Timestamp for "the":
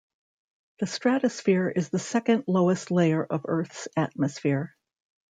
0.79-0.87, 1.89-1.99